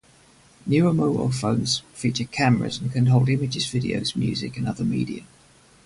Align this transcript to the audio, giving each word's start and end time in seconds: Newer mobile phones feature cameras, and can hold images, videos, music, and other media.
Newer 0.65 0.93
mobile 0.95 1.31
phones 1.31 1.83
feature 1.93 2.23
cameras, 2.23 2.79
and 2.79 2.91
can 2.91 3.05
hold 3.05 3.29
images, 3.29 3.67
videos, 3.67 4.15
music, 4.15 4.57
and 4.57 4.67
other 4.67 4.83
media. 4.83 5.25